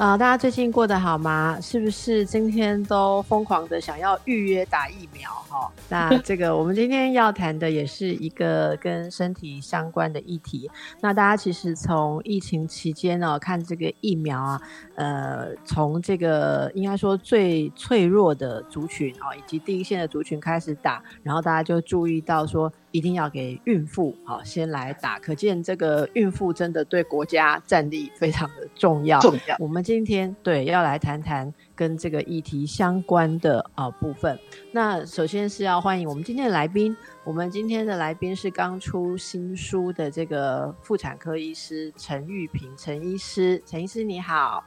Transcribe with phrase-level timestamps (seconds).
[0.00, 1.58] 啊，大家最近过得好吗？
[1.60, 5.30] 是不是今天都疯狂的想要预约打疫苗？
[5.46, 10.70] 哈，那 这个我们今天要谈的也是一个跟身体相关的议题。
[11.02, 14.62] 那大家其实从疫情期间呢，看这个疫苗啊，
[14.94, 22.72] 呃，从这个应该说最脆弱的族群啊，以及第一线的族群开始打，然后大家就注意到说。
[22.92, 29.20] 一定要给孕妇好先来打，可见这个孕妇真的对国家战力非常的重要。
[29.20, 29.56] 重要。
[29.58, 34.38] 我们今天对要来谈谈跟这个议题相关的啊部分。
[34.72, 44.64] 那首先是要欢迎我们今天的来宾，我们今天的来宾是刚出新书的这个妇产科医师陈玉平陈医师，陈医师你好。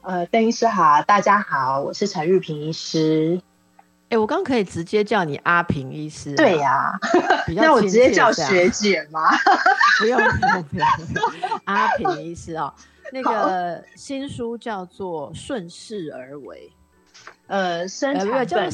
[0.00, 3.40] 呃，邓医师好，大家好，我是陈玉平医师。
[4.12, 6.34] 哎，我刚可以直接叫你阿平医师。
[6.34, 6.92] 对呀，
[7.56, 9.30] 那我直接叫学姐吗？
[9.98, 10.86] 不用不用不用，
[11.64, 12.70] 阿平医师哦。
[13.10, 16.70] 那个新书叫做《顺势而为》，
[17.46, 18.70] 呃，生产本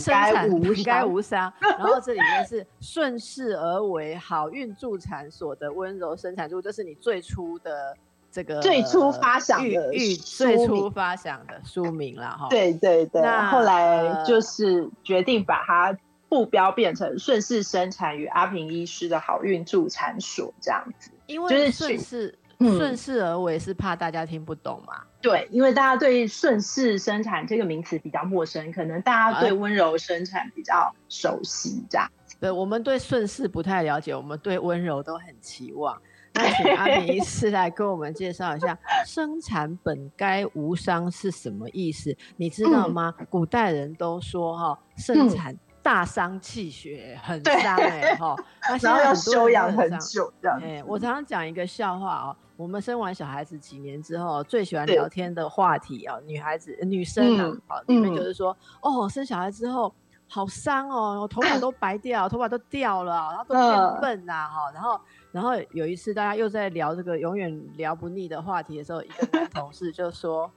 [0.84, 1.52] 该无伤。
[1.60, 7.96] 然后这里面是“顺势而为”，好运助产所的温柔生产术，这是你最初的。
[8.30, 15.96] 这个最初发想的最初发想的书名了哈，对对对，那后来就是决定把它
[16.28, 32.06] 目标变成顺势生产与阿平医师的好运助产所这样子，因为就是顺势顺势而为是怕大家听不懂嘛，对，因为大家对顺势生产这个名词比较陌生，可能大家对温柔生产比较熟悉这样，
[32.38, 35.98] 对，我们对顺势不太了解，我们对温柔都很期望。
[36.38, 42.16] 那请阿明医师来跟我们介绍一下“生产本该无伤”是什么意思？
[42.36, 43.12] 你知道吗？
[43.28, 48.36] 古代人都说哈，生产大伤气血，很伤哎哈。
[48.68, 50.60] 那现在要休养很久这样。
[50.62, 59.92] 哎，我常常讲一个笑话哦，我们生完小孩子几年之后，最喜欢聊天的话题啊，女孩子、女生啊，好，你们就是说，哦，生小孩之后
[60.28, 65.00] 好伤哦，我头发都白掉，头发都掉了，然后都变笨啊，哈，然后。
[65.38, 70.50] 然后有一次，大家又在聊这个永远聊不腻的话题的时候，一个男同事就说：“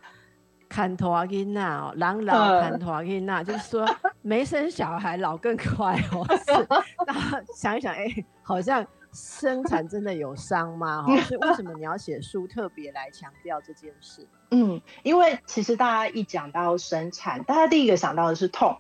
[0.68, 3.88] 看托阿金娜哦，狼 老看托阿金娜，就是说
[4.24, 6.68] 没生小孩老更快哦。”是，
[7.06, 8.08] 那想一想，哎，
[8.41, 8.84] 好像
[9.14, 11.03] 生产真的有伤吗？
[11.03, 14.28] 哈，所以为什么你要写书特别来强调这件事？
[14.50, 18.75] 嗯，因为其实大家一讲到生产，大家第一个想到的是痛，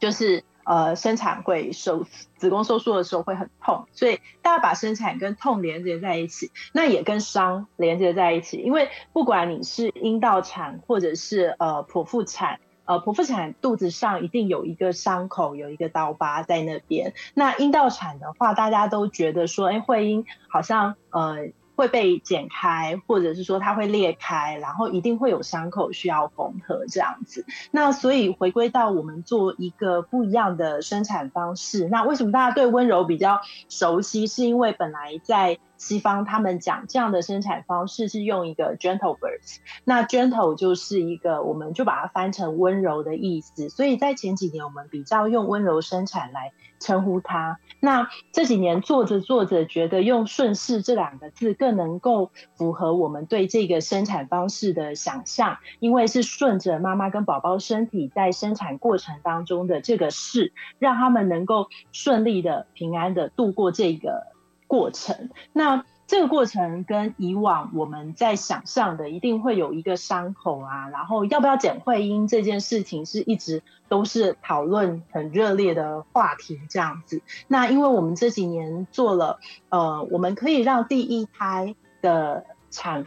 [0.00, 0.42] 就是。
[0.64, 2.04] 呃，生产会收
[2.36, 8.58] 子宫收缩的时候会很痛，所以大家把生产跟痛连接在一起，那也跟伤连接在一起。
[8.58, 17.14] 因为不管你是阴道产或者是呃剖腹产，呃剖腹产肚子上一定有一个伤口，有一个刀疤在那边。
[17.34, 21.52] 那阴道产的话，大家都觉得说，哎，会阴好像呃。
[21.76, 27.44] 会被剪开，或者是说它会裂开，然后一定会有伤口需要缝合这样子。
[27.70, 31.88] 那所以回归到我们做一个不一样的生产方式。
[31.88, 34.26] 那为什么大家对温柔比较熟悉？
[34.26, 35.58] 是因为本来在。
[35.82, 43.68] 西方他们讲这样的生产方式是用一个 gentle birth，那 gentle 就是一个，我们就把它翻成温柔的意思。
[43.68, 47.58] 所以在前几年，我们比较用温柔生产来称呼它。
[47.80, 64.31] 那这几年做着做着，觉得用顺势这两个字更能够符合我们对这个生产方式的想象，因为是顺着妈妈跟宝宝身体在生产过程当中的这个事，让他们能够顺利的、平安的度过这个。
[64.72, 77.20] 过程，那这个过程跟以往我们在想象的，一定会有一个伤口啊，然后要不要剪会阴这件事情，是一直都是讨论很热烈的话题这样子。
[77.48, 83.04] 那因为我们这几年做了，呃，我们可以让第一胎的产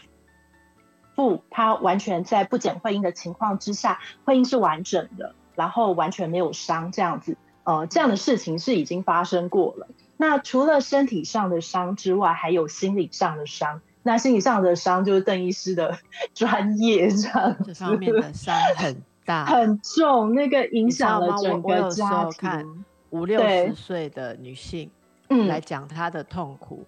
[1.16, 9.88] 妇，她完全在不剪会阴的情况之下，会阴是完整的，然后完全没有伤这样子，呃，这样的事情是已经发生过了。
[10.18, 13.82] 那除了身体上的伤之外，还有心理上的伤。
[14.04, 15.98] 那心理上的伤就是邓医师的
[16.36, 22.86] 专业，这样这方面的伤 很大、很重，那个影响了整个家庭。
[23.10, 24.92] 五六十岁的女性，
[25.30, 26.86] 嗯，来讲她的痛苦，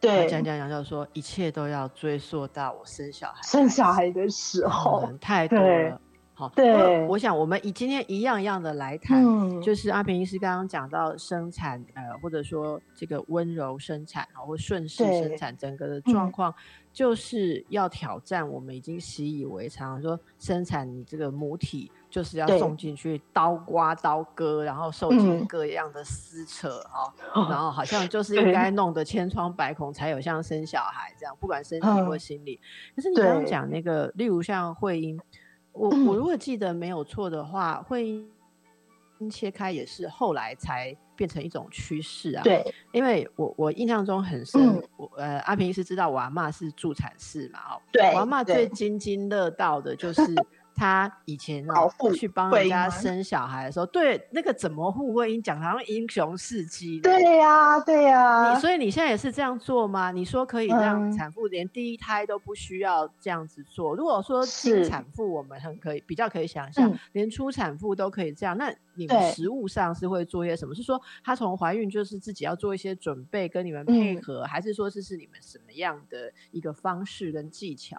[0.00, 6.00] 对，讲讲讲，就说一切都要追溯到我生小孩、生小孩的时候，太多了。
[6.38, 9.24] 好，对，我想我们以今天一样一样的来谈，
[9.62, 16.54] 就是阿平医师刚刚讲到生产，呃，或者说这个温柔生产啊，或顺势生产整个的状况，
[16.92, 27.08] 就是要挑战我们已经习以为常，说生产你这个母体就是要送进去刀刮刀割，然后受尽各样的撕扯啊，
[27.48, 32.60] 然后好像就是应该弄得千疮百孔才有像生小孩这样，不管身体或心理。
[32.94, 35.18] 可是你刚刚讲那个，例如像会阴。
[35.76, 38.24] 我我如果记得没有错的话，会
[39.30, 42.42] 切开也是后来才变成一种趋势啊。
[42.42, 50.22] 对，因为我我印象中很深，我呃阿平是知道我阿妈是助产士嘛，哦，对，我阿妈最津津乐道的就是。
[50.76, 57.00] 他以前哦去帮人家生小孩的时候，对那个怎么护会阴讲好像英雄事迹。
[57.00, 58.52] 对呀，对呀。
[58.52, 60.10] 你所以你现在也是这样做吗？
[60.10, 63.96] 你说可以让产妇连第一胎都不需要这样子做。
[63.96, 70.74] 如果说进产妇我们很可以比较可以想象，连初产妇都可以这样，那你们实物上是会做些什么？
[70.74, 77.96] 是说她从怀孕就是自己要做一些准备跟你们配合，还是说这是你们什么样的一个方式跟技巧？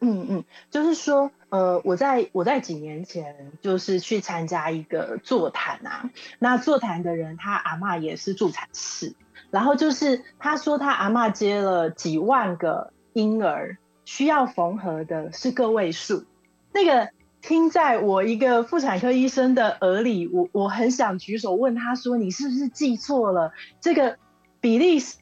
[0.00, 9.14] 嗯嗯，就是说，呃，我在我在几年前就是去参加一个座谈啊，那座谈的人他阿妈也是助产士，
[9.50, 16.24] 然后就是他说他阿妈接了几万个婴儿，需要缝合的是个位数，
[16.72, 17.10] 那个
[17.42, 23.52] 听在我一个妇产科医生的耳里，我我很想举手问他说，你是不是记错了？
[23.80, 24.16] 这个
[24.60, 25.16] 比例实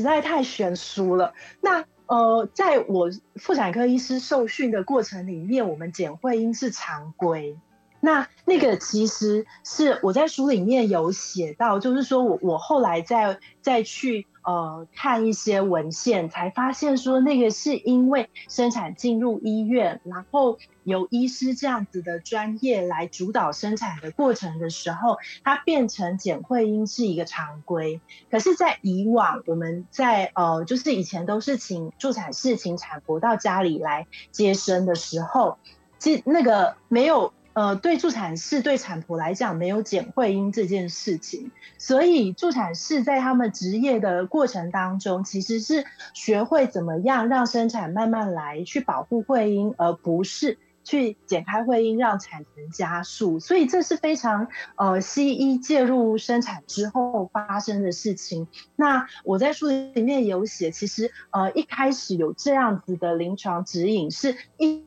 [0.00, 1.84] 在太悬殊了，那。
[2.14, 7.58] 呃，在我妇产科医师受训的过程里面，我们检会阴是常规。
[8.00, 14.26] 那那个其实是我在书里面有写到，就是说我我后来再再去。
[14.44, 28.00] 呃，看一些文献才发现说，那个是因为生产进入医院，然后有医师这样子的专业来主导生产的过程的时候，它变成简会阴是一个常规。
[28.30, 35.56] 可是，在以往，我们在呃，就是以前都是请助产士、请产婆到家里来接生的时候，
[35.98, 37.32] 其那个没有。
[37.54, 45.84] 呃，对助产士、对产婆来讲，没有剪会阴这件事情，所以助产士在他们职业的过程当中，其实是
[46.14, 53.38] 学会怎么样让生产慢慢来，去保护会阴，而不是去剪开会阴，让产程加速。
[53.38, 58.48] 所以这是非常呃，西医介入生产之后发生的事情。
[58.74, 64.82] 那我在书里面有写，其实呃，一开始有这样子的临床指引，是一。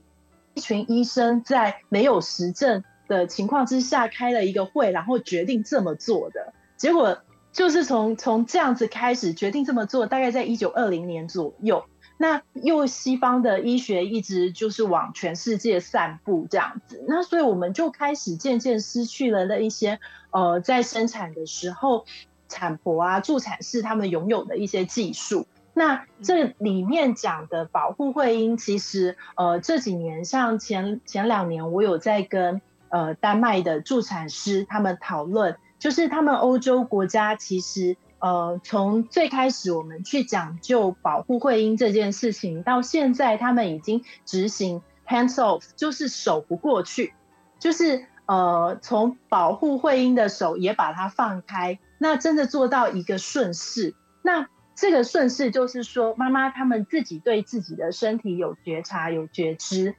[0.57, 7.19] 一群医生在没有实证的情况之下开了一个会，然后决定这么做的结果，
[7.53, 11.85] 就是从从这样子开始决定这么做，大概在一九二零年左右。
[12.17, 19.99] 那又西方的医学一直就是往全世界散布这样子，那所以我们就开始渐渐失去了那一些
[20.31, 22.03] 呃，在生产的时候
[22.49, 25.45] 产婆啊、助产士他们拥有的一些技术。
[25.77, 47.13] 那这里面讲的保护会阴，其实呃这几年像前前两年，我有在跟呃丹麦的助产师他们讨论，就是他们欧洲国家其实呃从最开始我们去讲究保护会阴这件事情，到现在他们已经执行 hands off，就是手不过去，
[47.59, 53.93] 就是呃从保护会阴的手也把它放开，那真的做到一个顺势，
[54.23, 54.47] 那。
[54.77, 59.95] 这个顺势就是说，妈妈他们自己对自己的身体有觉察、有觉知，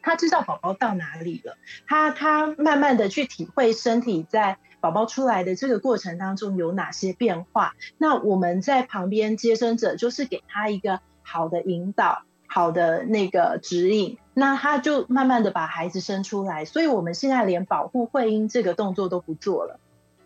[0.00, 7.74] 他知道宝宝到哪里了，他他慢慢的去体会身体在宝宝出来的这个过程当中有哪些变化。
[7.98, 16.64] 那我们在旁边接生者就是给他一个好的引导、好的那个指引，那他就慢慢的把孩子生出来。
[16.64, 19.80] 所以我们现在连保护会阴这个动作都不做了，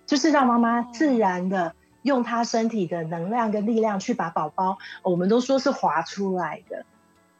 [0.05, 1.75] 就是让妈妈自然的。
[2.05, 6.85] 用他身体的能量跟力量去把宝宝，我们都说是滑出来的。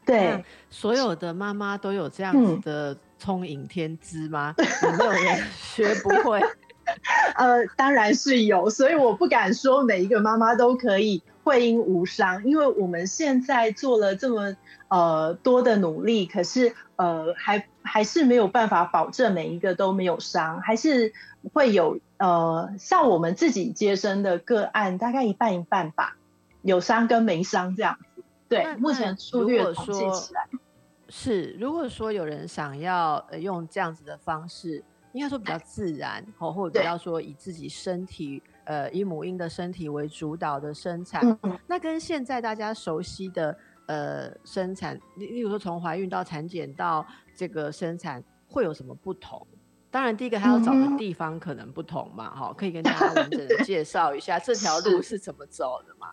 [0.05, 4.53] 对，所有的妈妈都有这样子的聪颖天资吗？
[4.83, 6.39] 有没有人学不会？
[7.35, 14.55] 呃，当然是有，所以我不敢说每一个妈妈都可以会阴无伤，因为我们现在做了这么
[14.89, 21.13] 呃多的努力，可是呃还还是没有办法保证每一个都没有伤，还是
[21.53, 21.99] 会有。
[22.17, 26.15] 呃，像我们自己接生的个案，大概一半一半吧，
[26.61, 28.23] 有伤跟没伤这样子。
[28.47, 30.47] 对，目前粗略统计起来
[31.09, 31.57] 是。
[31.59, 41.37] 如果说有人想要呃用这样子的方式，应该说比较自然，哦，或者比较说以自己身体，呃，以母婴的身体为主导的生产，
[41.67, 49.45] 那跟现在大家熟悉的呃生产，例例如说从怀孕到产检到这个生产会有什么不同？
[49.91, 56.11] 当然，第一个他要找的地方可能不同嘛，哈，可以跟大家完整的介绍一下这条路是怎么走的嘛。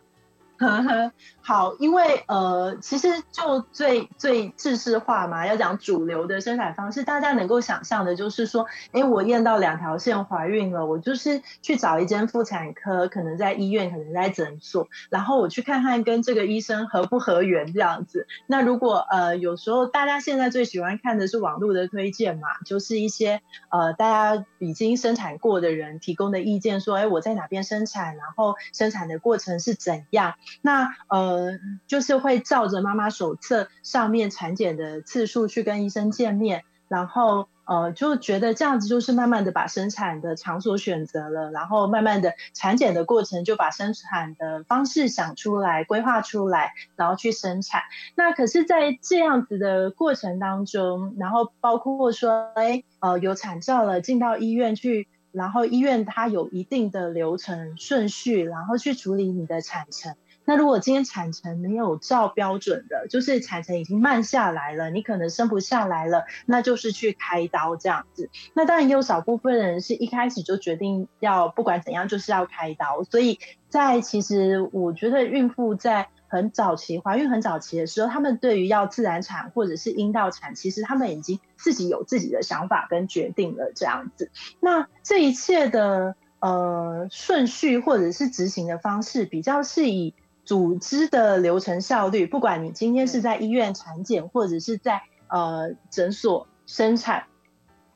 [1.44, 18.28] 好，因为呃，其实就最最制式化嘛，要讲主流的生产方式，大家能够想象的就是说，哎，我验到两条线怀孕了，我就是去找一间妇产科，可能在医院，可能在诊所，然后我去看看跟这个医生合不合缘这样子。
[18.46, 30.34] 那如果呃，有时候大家现在最喜欢看的是网络的推荐嘛，就是一些呃大家已经生产过的人提供的意见，说，哎，我在哪边生产，然后生产的过程是怎样。
[30.60, 47.82] 那呃，就是会照着妈妈手册上面产检的次数去跟医生见面，然后呃，就觉得这样子就是慢慢的把生产的场所选择了，然后慢慢的产检的过程就把生产的方式想出来、规划出来，然后去生产。
[48.14, 55.08] 那可是，在这样子的过程当中，然后包括说，哎，呃，有产照了，进到医院去。
[55.32, 60.14] 然后医院它有一定的流程顺序，然后去处理你的产程。
[60.44, 68.28] 那如果今天产程没有照标准的，就是产程已经慢下来了，你可能生不下来了，那就是去开刀这样子。
[68.52, 73.04] 那当然也有少部分人是一开始就决定要不管怎样就是要开刀。
[73.04, 84.30] 所以在其实我觉得孕妇在很早期怀孕很早期的时候，他们对于要自然产或者是阴道产，其实他们已经自己有自己的想法跟决定了这样子。
[84.58, 90.14] 那这一切的呃顺序或者是执行的方式，比较是以。
[90.44, 97.24] 组织的流程效率，不管你今天是在医院产检，或者是在呃诊所生产，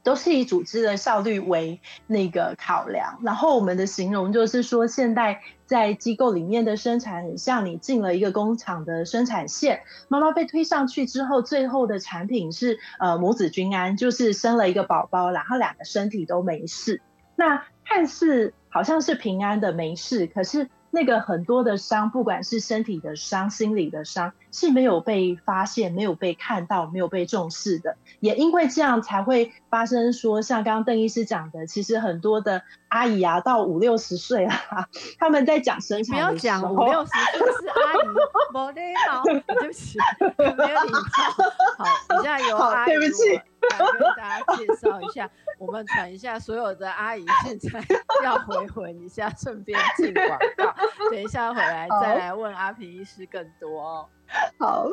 [0.05, 3.19] 都是以组织的效率为那个考量。
[3.23, 17.03] 然后我们的形容就是说，现在在机构里面的生产，很像你进了一个工厂的生产线，妈妈被推上去之后，最后的产品是呃母子均安，就是生了一个宝宝，然后两个身体都没事。
[17.35, 20.71] 那看似好像是平安的没事，可是。
[20.97, 27.99] 那个很多的伤，不管是身体的伤、心理的伤，是没有被发现、没有被看到、没有被重视的。
[28.21, 34.88] 也因为这样，才会发生说，像刚刚邓医师讲的，其实很多的阿姨啊，到五六十岁啊，
[35.21, 37.99] 他们在讲生产，不要讲五六十岁是阿姨，
[39.47, 39.99] 对不起，
[40.57, 40.99] 没有礼貌。
[41.76, 41.85] 好，
[42.23, 43.38] 现在有阿姨，对不起。
[43.78, 47.83] 来跟大家介绍一下，我们传一下所有的阿姨现在
[48.25, 50.75] 要回魂一下，顺便进广告。
[51.11, 54.09] 等一下回来再来问阿平医师更多哦。
[54.59, 54.88] 好。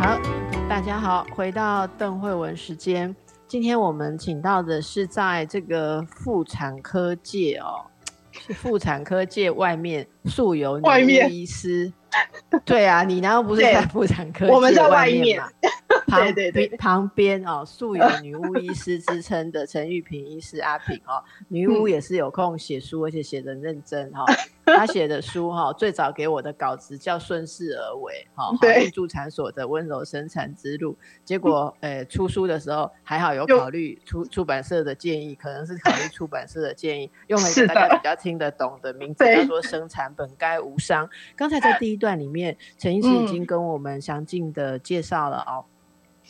[0.00, 0.20] 好，
[0.68, 3.14] 大家好，回到邓慧文时间。
[3.46, 7.84] 今天我们请到的是在这个妇产科界哦，
[8.56, 11.92] 妇产科界外面素有女医师，
[12.64, 15.48] 对啊，你难道不是在妇产科 我们在外面嘛？
[16.06, 24.24] 旁边旁边哦，素有女巫医师之称的陈玉萍医师阿平哦，女巫也是有空写书，而且写的认真哈。
[24.76, 30.96] 他写的书哈，最早给我的稿子叫《顺势而为》哈， 怀孕助产所的温柔生产之路。
[31.24, 41.08] 结果 呃，出书的时候还好有考虑出出版社的建议，可能是考虑出版社的建议，用了一个大家比较听得懂的名字，叫做“生产本该无伤”。
[41.36, 45.64] 刚才在第一段里面，陈医师已经跟我们详尽的介绍了哦。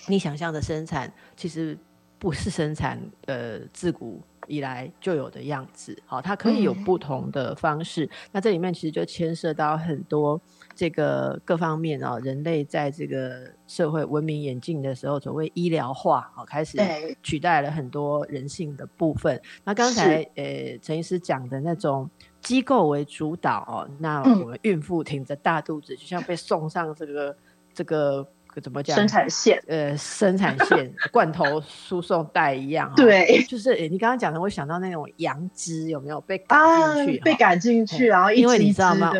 [0.08, 1.78] 你想象的生产其实
[2.24, 5.94] 不是生产，呃，自古以来就有的样子。
[6.06, 8.08] 好，它可以有不同的方式。
[8.32, 10.40] 那这里面其实就牵涉到很多
[10.74, 16.78] 这个各方面啊，人类在这个社会文明演进的时候，所谓医疗化啊，开始
[17.22, 19.38] 取代了很多人性的部分。
[19.62, 22.08] 那刚才呃陈医师讲的那种
[22.40, 27.36] 机构为主导哦，那我们孕妇挺着大肚子，就像被送上这个
[27.74, 28.26] 这个。
[28.60, 28.96] 怎么讲？
[28.96, 37.20] 生产线，呃，生产线罐头输送带一样， 对，就是你刚刚讲的，我想到那种羊脂有没有被赶进去？
[37.20, 39.12] 被赶进去，然后因为你知道吗？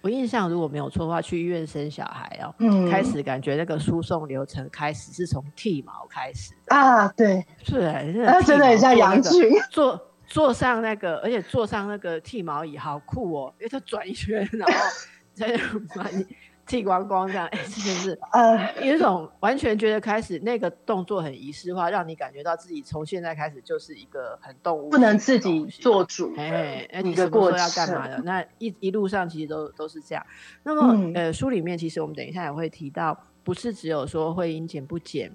[0.00, 7.80] 我印象如果没有错的话，去医院生小孩哦，嗯开始感觉那个输送流程开始是从剃毛开始啊，对，是，
[8.14, 14.74] 那真的很像羊群，坐坐上那个，而且坐上那个剃毛椅，好酷哦，因为它转一圈，然后
[15.34, 15.48] 再
[15.96, 16.24] 把你。
[16.68, 28.18] 剃光光这样，哎，真的是， 呃，有一种完全觉得开始那个动作很仪式化，让你感觉到自己从现在开始就是一个很动物，不能自己做主，哎，哎，你什么时候要干嘛的？
[28.18, 30.24] 那一一路上其实都都是这样。
[30.62, 35.34] 那么，呃，书里面其实我们等一下也会提到，不是只有说会阴减不减。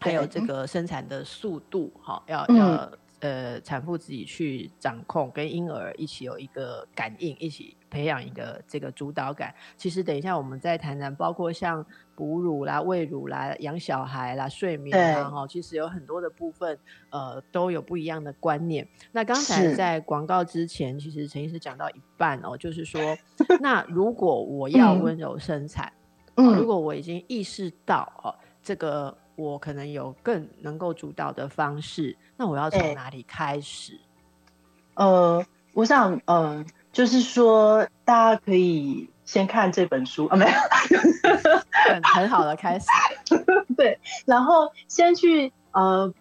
[0.00, 2.90] 还有这个生产的速度，哈，要要
[3.22, 9.54] 呃产妇自己去掌控，跟婴儿一起有一个感应，一起培养一个这个主导感。
[9.76, 16.78] 其实等一下我们再谈谈，包括像哺乳啦、喂乳啦、养小孩啦、睡眠啦，哈，其实有很多的部分，
[17.10, 18.86] 呃，都有不一样的观念。
[19.12, 23.00] 那刚才在广告之前，其实陈医师讲到一半哦，就是说，
[23.60, 25.92] 那如果我要温柔生产。
[26.34, 33.98] 嗯，如果我已经意识到哦，这个我可能有更能够主导的方式，那我要从哪里开始？
[34.94, 40.52] 呃，我想，嗯，就是说，大家可以先看这本书啊，没有，
[41.90, 42.86] 很很好的开始，
[43.76, 46.12] 对，然后先去呃，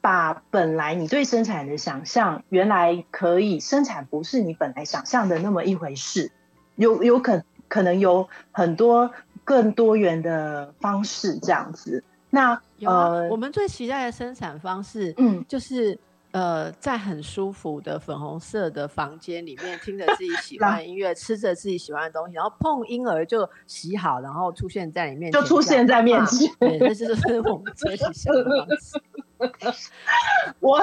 [0.00, 6.30] 把本来你对生产的想象，原来可以生产不是你本来想象的那么一回事，
[6.76, 9.12] 有有可可能有很多。
[9.42, 12.04] 更多元的方式，这样子。
[12.30, 15.98] 那呃，我们最期待的生产方式，嗯，就是
[16.30, 26.48] 呃，在很舒服的粉红色的房间里面，听着自己喜欢 的音乐，吃着自己喜欢的东西，然后碰婴儿就洗好，然后出现在里面，就出现在面前。
[26.60, 29.80] 对，这就是我们最理想的方式。
[30.60, 30.80] 我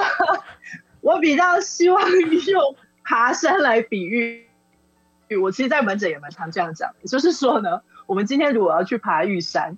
[1.00, 4.44] 我比较希望用爬山来比喻。
[5.42, 7.80] 我其实，在门诊也蛮常这样讲，就是说呢。
[8.06, 9.76] 我们今天如果要去爬玉山，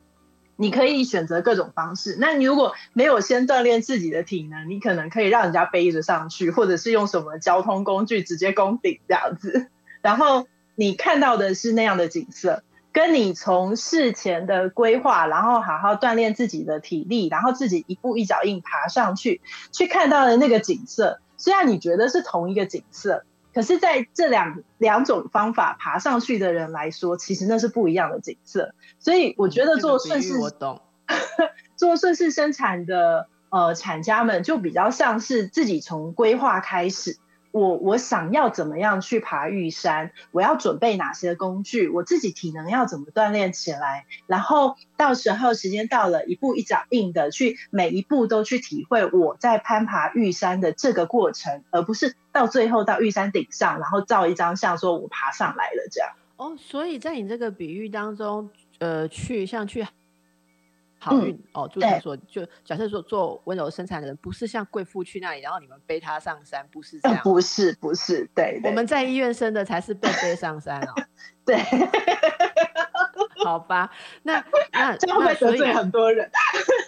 [0.61, 2.19] 你可以选择各种方式。
[2.21, 9.69] 那你如果没有先锻炼自己的体能，你可能可以让人家背着上去，或者是用什么交通工具直接攻顶这样子。
[10.03, 12.63] 然后你看到的是那样的景色，
[12.93, 19.41] 跟你从事前的规划，然后好好锻炼自己的体力，然后自己一步一脚印爬上去，
[19.73, 23.25] 去看到的那个景色，虽然你觉得是同一个景色。
[23.53, 28.75] 可是，在这两两种方法爬上去的人来说，其实那是不一样的景色。
[28.99, 30.81] 所以，我觉得做顺势，我懂，
[31.77, 37.17] 做顺势生产的呃产家们，就比较像是自己从规划开始。
[37.53, 40.13] 我我想要怎么样去爬玉山？
[40.31, 41.89] 我要准备哪些工具？
[41.89, 44.07] 我自己体能要怎么锻炼起来？
[44.27, 56.11] 然后到时候时间到了，一步一脚印的去每一步都去体会我在攀爬玉山的这个过程，而不是到最后到玉山顶上，然后照一张相，说我爬上来了这样。
[56.37, 59.87] 哦，所以在你这个比喻当中，呃，去像去。
[61.03, 70.93] 好运哦，就是说，就假设说做温柔生产的人，不是像贵妇去那里，然后你们背她上山，不是这样，不是，不是，对，我们在医院生的才是被背上山哦，
[71.43, 71.57] 对，
[73.43, 73.91] 好吧，
[74.23, 76.31] 那那这样会得罪很多人。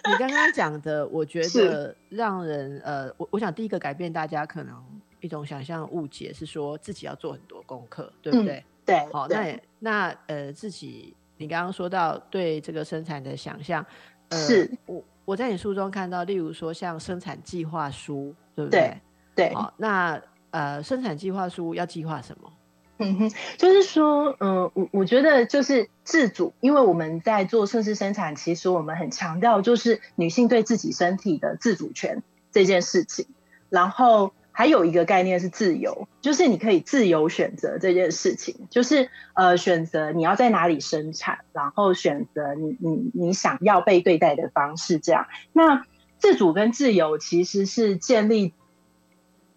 [0.07, 4.75] 你刚刚讲的，我觉 得让人呃，我我想第一个改变大家可能
[5.21, 8.63] 一种想象误解是说自己要做很多功课，对不对？
[8.85, 11.15] 对，好，那那呃自己。
[11.43, 13.85] 你刚刚说到对这个生产的想象，
[14.31, 18.97] 是我我在你书中看到，例如说像生产计划书，对不对？
[19.35, 22.53] 对，好，那呃，生产计划书要计划什么？
[22.99, 33.27] 嗯哼，就是说，嗯，我我觉得就是自主，因为我们在做顺势生产，其实我们很强调就是女性对自己身体的自主权这件事情，
[33.69, 34.31] 然后。
[34.53, 45.25] 还有一个概念是自由，就是你可以自由选择这件事情，就是呃选择你要在哪里生产，然后选择你你你想要被对待的方式，这样。
[45.51, 45.85] 那
[46.19, 48.53] 自主跟自由其实是建立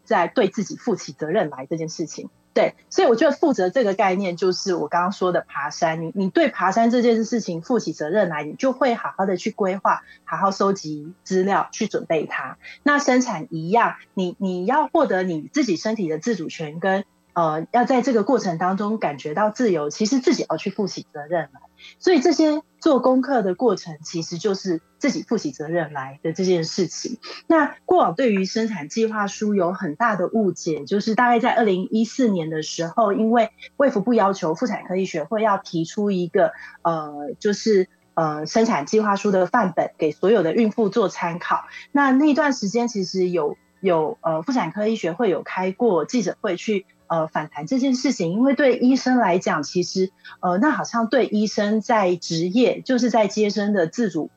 [0.02, 2.30] 在对自己负起责任来这件事情。
[2.56, 6.00] 对，所以我觉得负责这个概念就是我刚刚说的爬山。
[6.00, 12.56] 你你对爬山这件事情负起责任来，你就会好好的去规划，好好收集资料，去准备它。
[12.82, 17.04] 那生产一样，你你要获得你自己身体的自主权跟。
[17.34, 21.60] 呃，要在这个过程当中感觉到自由，其实自己要去负起责任来。
[21.98, 27.18] 所以这些做功课的过程，其实就是自己负起责任来的这件事情。
[27.46, 41.64] 那过往对于生产计划书有很大的误解，就是大概在二零一四年的时候，因为卫福部要求妇产科医学会要提出一个呃，就是呃生产计划书的范本给所有的孕妇做参考。
[41.92, 46.86] 那那段时间其实有有呃妇产科医学会有开过记者会去。
[47.08, 54.30] 呃，反弹这件事情，因为对医生来讲，其实呃，那好像对医生在职业，就是在接生的自主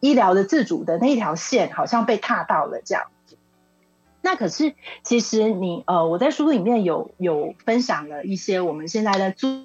[0.00, 3.04] 医疗的自主的那一条线，好像被踏到了这样。
[4.22, 9.62] 那可是，其实你呃，我在书里面有有分享了一些我们现在在做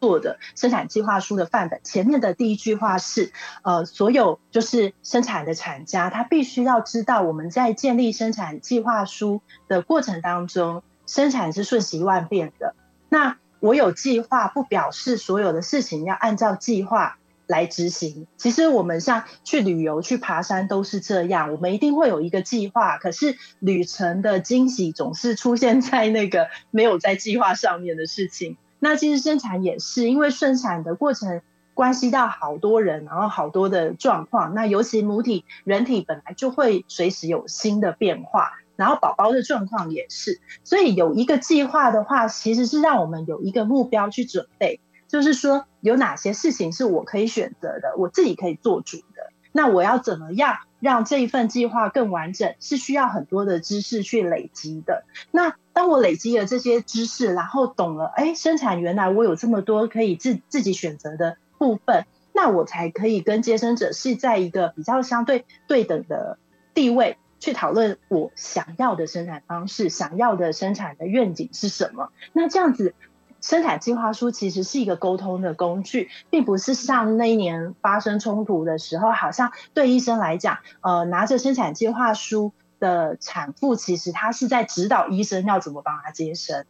[0.00, 1.80] 做的生产计划书的范本。
[1.82, 10.82] 前面的第一句话是，呃，所有就是生产的产家，他必须要知道我们在建立生产计划书的过程当中。
[11.08, 12.74] 生产是瞬息万变的，
[13.08, 18.26] 那我有计划不表示所有的事情要按照计划来执行。
[18.36, 28.58] 其实我们像去旅游、去爬山都是这样，我们一定会有一个计划，可是旅程的惊喜总是出现在那个没有在计划上面的事情。
[28.78, 31.40] 那其实生产也是，因为顺产的过程
[31.72, 34.54] 关系到好多人，然后好多的状况。
[34.54, 44.80] 那尤其母体、人体本来就会随时有新的变化，然后宝宝的状况也是，所以有一个计划的话，其实是让我们有一个目标去准备。
[45.08, 49.32] 就是说，有哪些事情是我可以选择的，我自己可以做主的。
[49.52, 52.54] 那我要怎么样让这一份计划更完整？
[52.60, 55.04] 是需要很多的知识去累积的。
[55.32, 66.38] 那当我累积了这些知识，然后懂了，哎，生产原来我有这么多可以自自己选择的部分，那我才可以跟接生者是在一个比较相对对等的
[66.74, 72.10] 地位去讨论我想要的生产方式，想要的生产的愿景是什么。
[72.32, 72.94] 那这样子。
[73.40, 86.64] 生产计划书其实是一个沟通的工具，并不是像那一年发生冲突的时候，好像对医生来讲，呃，拿着生产计划书的产妇，其实她是在指导医生要怎么帮她接生，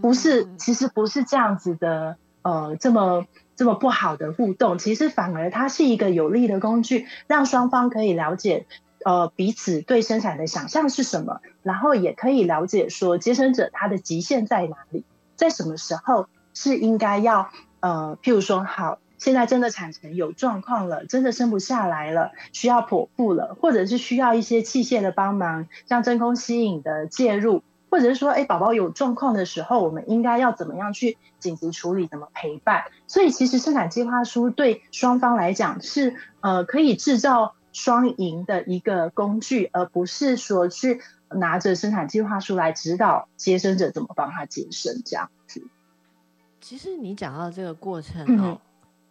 [0.00, 8.66] 不是，其实不是这样子的，呃，这么这么不好的互动，其实反而它是一个有利的工具，让双方可以了解，
[9.04, 15.04] 呃，彼此对生产的想象是什么，然后也可以了解说接生者他的极限在哪里。
[15.36, 32.82] 在什么时候是应该要呃，譬如说，好，现在真的产程有状况了，真的生不下来了，需要剖腹了，或者是需要一些器械的帮忙，像真空吸引的介入，或者是说，哎，宝宝有状况的时候，我们应该要怎么样去紧急处理，怎么陪伴？
[33.06, 41.00] 所以，其实生产计划书对双方来讲是呃，可以制造双赢的一个工具，而不是说去。
[41.30, 45.62] 拿着生产计划书来指导接生者怎么帮他接生，这样子。
[46.58, 48.58] 其实你讲到这个过程哦，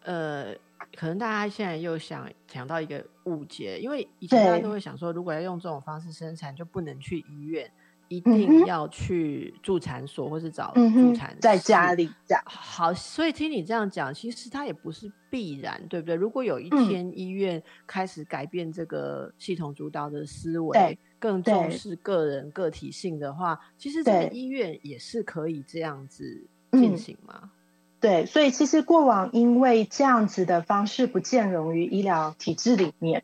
[0.02, 0.56] 呃，
[0.96, 7.72] 可能大家现在又想想到一个误解，因为以前大家都会想说，如果要用这种方式生产，就不能去医院。
[8.08, 12.94] 一定要去助产所，或是找助产在家里这样好。
[12.94, 16.16] 所以听你这样讲，其实它也不是必然，对不对？
[16.16, 27.52] 如果有一天医院开始改变这个系统主导的思维，更重视个人个体性的话，其实这个医院也是可以这样子进行吗？
[28.00, 33.24] 对，所以其实过往因为这样子的方式不见容于医疗体制里面，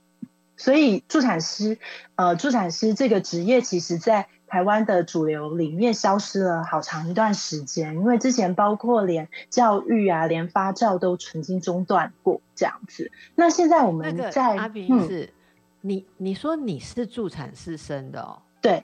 [0.57, 1.77] 所以助产师，
[2.15, 13.11] 呃，助产师这个职业，其实在台湾的主流里面消失了好长一段时间，因为之前包括连教育啊、连发照都曾经中断过这样子。
[13.33, 15.33] 那现在我们在阿平是，
[15.81, 18.43] 你你说你是助产士生的哦？
[18.61, 18.83] 对，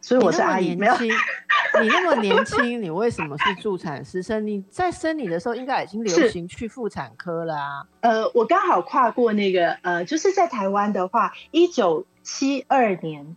[0.00, 0.74] 所以我是阿姨。
[0.74, 4.44] 没有，你那么年轻，你为什么是助产师生？
[4.44, 7.86] 你在生你的时候应该已经流行去妇产科了啊？
[8.00, 13.36] 呃，我刚好跨过那个呃，就是在台湾的话，一九七二年。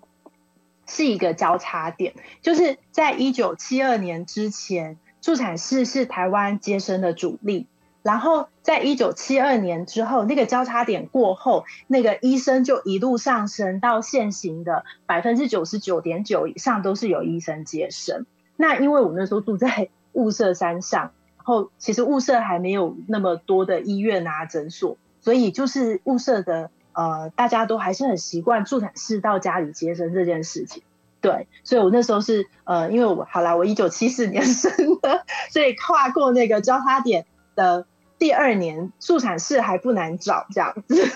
[0.88, 7.68] 是一个交叉点，就是在一九七二年之前，助产士是台湾接生的主力。
[8.04, 18.26] 然后在一九七二年之后，那个交叉点过后，那个医生就一路上升到现行的百分之九十九点九以上都是有医生接生。
[18.56, 26.72] 那因为我那时候住在雾社山上，然后其实雾社还没有那么多的医院啊诊所，所以就是雾社的。
[26.98, 30.82] 呃，大家都还是很习惯助产士到家里接生这件事情，
[31.22, 34.72] 对，所以我那时候是呃，因为我好啦，我一九七四年 生
[35.04, 37.86] 的，所以跨过那个交叉点的
[38.18, 41.08] 第二年，助产士还不难找这样子。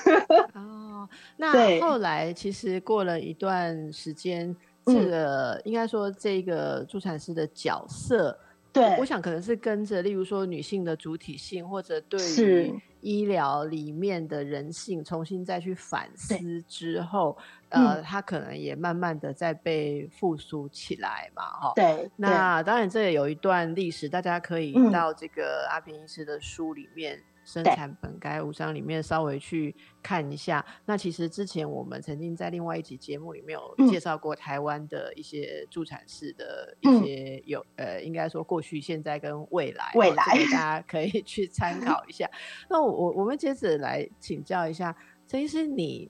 [0.54, 8.38] 哦，那 后来其实过了一段时间，这个应该说这个助产士的角色。
[8.74, 17.38] 对，我想可能是跟着，例如说女性的主体性，或者对于医疗里面的人性重新再去反思之后，
[17.70, 21.74] 呃，它可能也慢慢的在被复苏起来嘛，哈。
[21.76, 27.22] 对，那当然这也有一段历史，大家可以到这个阿平医师的书里面。
[27.44, 30.64] 生产本该无伤里面稍微去看一下。
[30.86, 42.30] 那其实之前我们曾经在另外一集节目里面有介绍过台湾的一些助产士的一些有呃，应该说过去、现在跟未来，未来大家可以 去参 考一下。
[42.70, 44.96] 那我我们接着来请教一下
[45.28, 46.10] 陈医师，你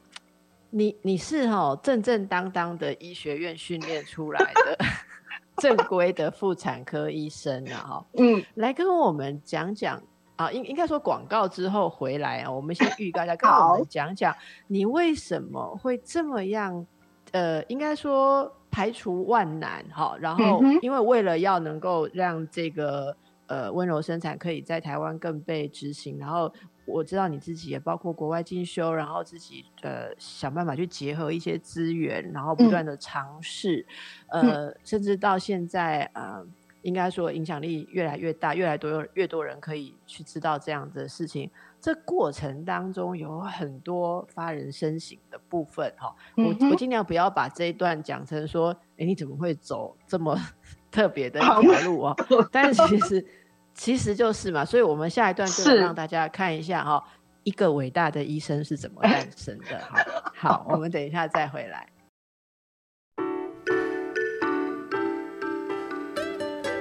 [0.70, 4.78] 你你是哈正正当当的医学院训练出来的
[5.58, 10.02] 正规的妇产科医生啊，哈，嗯，来跟我们讲讲。
[10.42, 14.36] 啊，应应该说广告之后回来啊，我们先预告一下， 跟我们讲讲
[14.68, 16.86] 你为什么会这么样？
[17.32, 23.16] 呃，应该说排除万难哈，然后因为为了要能够让这个
[23.48, 26.52] 呃温柔生产可以在台湾更被执行，然后
[26.86, 33.86] 我知道你自己也包括国外进修，然后自己呃想办法去结合一些资源，然后不断的尝试，
[34.28, 36.46] 呃，甚至到现在呃，
[36.82, 41.50] 应该说影响力越来越大，越来多越多人可以去知道这样的事情。
[41.80, 50.40] 这过程当中有很多发人深省的部分哈，我我尽量不要把这一段讲成说，哎，你怎么会走这么
[50.92, 52.16] 特别的一条路哦？
[52.52, 53.26] 但其实
[53.74, 57.04] 其实就是嘛，所以我们下一段就让大家看一下哈，
[57.44, 59.80] 一个伟大的医生是怎么诞生的。
[59.80, 59.98] 好，
[60.38, 61.88] 好，我们等一下再回来。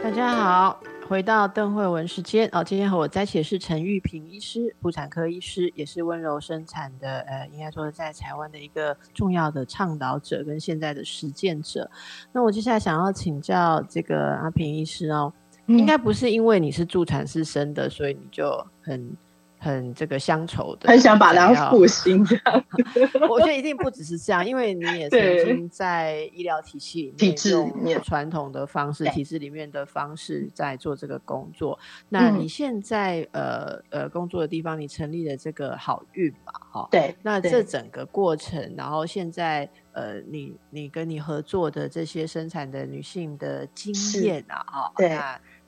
[0.03, 0.81] 大家好。
[1.07, 11.91] 回到邓慧文时间哦，今天和我在一起的是陈玉平医师，妇产科医师，也是温柔生产的，呃，应该说在台湾的一个重要的倡导者跟现在的实践者。
[12.33, 15.33] 那我接下来想要请教这个阿平医师哦，
[15.67, 19.15] 应该不是因为你是助产士生的，所以你就很。
[19.63, 22.65] 很这个乡愁的，很想把它复兴这样。
[23.29, 31.79] 我觉得一定不只是这样，因为你也曾经在医疗体系体制里面传统的方式、体制里面的方式在做这个工作。
[32.09, 36.53] 那你现在呃呃工作的地方，你成立了这个好运嘛？
[36.73, 37.15] 哈，对。
[37.23, 43.93] 那这整个过程，然后现在呃，你你跟你合作的这些生产的女性的经
[44.23, 45.19] 验啊，哈，对。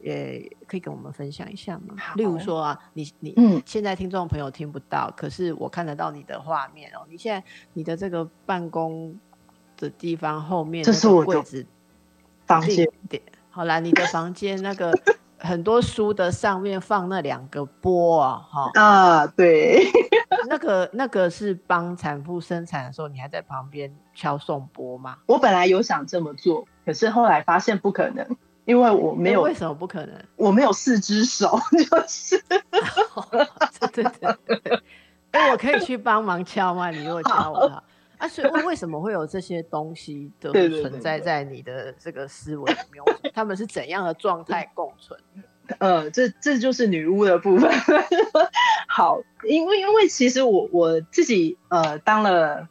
[0.02, 1.94] 也可以跟我们分享一下吗？
[2.16, 7.06] 例如说啊，你你嗯，现在听众朋友听不到，可是我看得到你的画面哦。
[7.08, 9.16] 你现在你的这个办公
[9.76, 11.64] 的地方后面，这是我柜子
[12.46, 12.86] 房间。
[13.50, 14.92] 好啦，你的房间那个
[15.38, 19.84] 很多书的上面放那两个波啊，哈啊，对，
[20.48, 25.18] 那个那个是帮产妇生产的时候，你还在旁边敲送波吗？
[25.26, 28.26] 我本来有想这么做，可是后来发现不可能。
[28.64, 30.14] 因为我没有为什么不可能？
[30.36, 32.42] 我没有四只手， 就是。
[33.92, 34.82] 对对对，
[35.32, 36.90] 哎，我可以去帮忙敲吗？
[36.90, 37.58] 你如果敲我，
[38.18, 43.02] 啊，所以为什么会有这些东西都存在在你的这个思维里面？
[43.34, 45.18] 他们是怎样的状态共存？
[45.78, 47.70] 呃，这这就是女巫的部分。
[48.88, 52.68] 好，因为因为其实我我自己呃当了。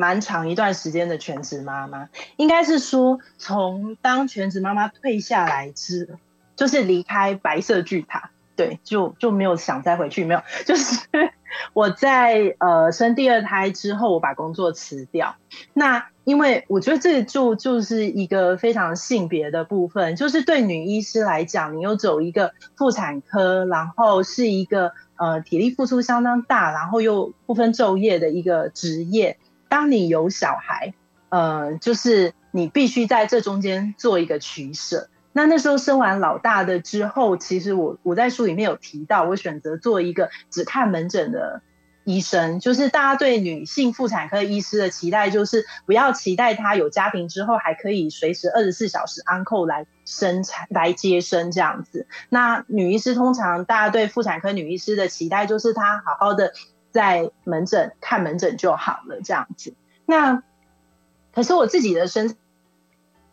[0.00, 2.08] 蛮长一段时间的全职妈妈，
[2.38, 6.16] 应该是说从当全职妈妈退下来之，
[6.56, 11.06] 就是离开白色巨塔，对，就就没有想再回去，没有， 就是
[11.74, 15.36] 我在呃生第二胎之后，我把工作辞掉。
[15.74, 29.36] 那因为我觉得这就就是一个非常性别的部分，就是对女医师来讲，你又走一个妇产科，然后是一个呃体力付出相当大，然后又不分昼夜的一个职业。
[29.70, 30.92] 当你有小孩，
[31.30, 35.08] 呃，就是你必须在这中间做一个取舍。
[35.32, 41.62] 那那时候生完老大的之后，其实我我在书里面有提到，我选择做一个只看门诊的
[42.02, 42.58] 医生。
[42.58, 52.08] 就是大家对女性妇产科医师的期待，就是不要期待她有家庭之后还可以随时二十四小时 uncle 来生产来接生这样子。
[52.28, 56.52] 那女医师通常大家对妇产科女医师的期待，就是她好好的。
[56.90, 59.74] 在门诊看门诊就好了，这样子。
[60.06, 60.42] 那
[61.32, 62.36] 可是我自己的生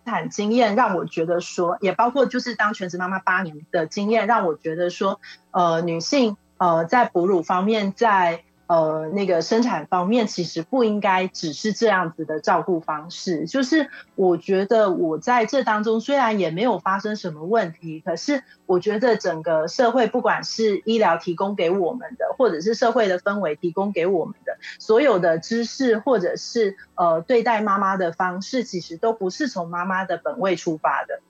[0.06, 5.20] 产经验让我觉得说，也包括就是当全职妈妈八年的经验，让我觉得说，
[5.52, 8.44] 呃，女性呃在哺乳方面在。
[8.68, 13.46] 呃，那个生产方面其实不应该只是这样子的照顾方式。
[13.46, 31.22] 就是我觉得我在这当中虽然也没有发生什么问题，可是我觉得整个社会，不管是医疗提供给我们的，或者是社会的氛围提供给我们的所有的知识，或者是呃对待妈妈的方式，其实都不是从妈妈的本位出发的。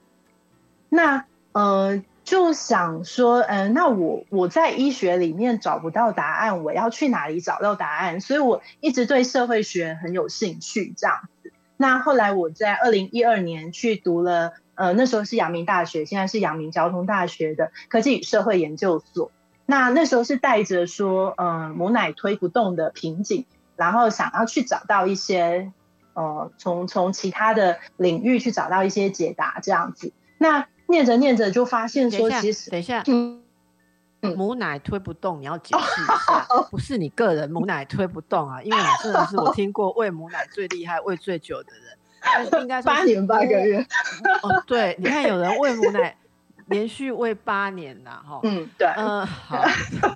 [0.88, 2.02] 那呃。
[2.28, 8.20] 就想说，嗯，那我我在医学里面找不到答案，我要去哪里找到答案？
[8.20, 11.50] 所以我一直对社会学很有兴趣，这样子。
[11.78, 19.30] 那后来我在二零一二年去读了，呃，那时候是阳明大学，现在是阳明交通大学的科技与社会研究所。
[19.64, 25.72] 那那时候是带着说，嗯，母奶推不动的瓶颈，然后想要去找到一些，
[26.12, 30.12] 呃，从从其他的领域去找到一些解答，这样子。
[30.36, 33.42] 那念着念着就发现说，其实等一下，嗯，
[34.36, 43.78] 母奶推不动，你要解释一下，不是你个人母奶推不动啊，因为你真的是我听过喂母奶最厉害、喂最久的人，应该八年八个月。
[44.42, 46.16] 哦，对，你看有人喂母奶
[46.66, 49.62] 连续喂八年呐，哈，嗯，对，嗯，好，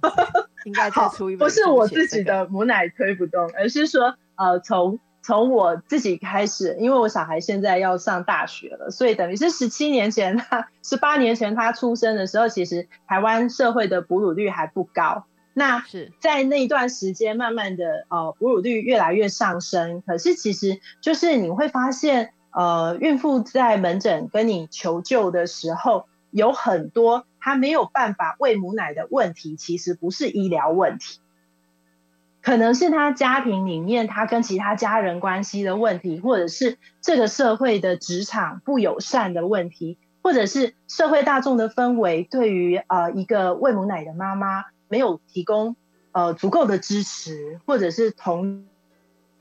[0.65, 4.99] 应该再出一不是我自己的母奶推不动，而是说，呃，从。
[5.23, 15.25] 从我自己开始，因为我小孩现在要上大学了，所以等于是十七年前他十八年前他出生的时候，其实台湾社会的哺乳率还不高。
[15.55, 20.03] 那是在那一段时间，慢慢的呃哺乳率越来越上升。
[20.07, 31.21] 可是其实就是你会发现，呃，孕妇在门诊跟你求救的时候，有很多她没有办法喂母奶的问题，其实不是医疗问题，
[32.43, 39.97] 可能是他家庭里面他跟其他家人关系的问题，或者是这个社会的职场不友善的问题。
[40.25, 45.75] 或者是社会大众的氛围对于呃一个喂母奶的妈妈没有提供
[46.13, 48.65] 呃足够的支持，或者是同